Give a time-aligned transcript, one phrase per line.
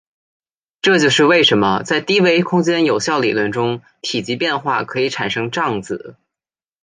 [0.81, 6.15] 这就是为什么在低维空间有效理论中体积变化可以产生胀子。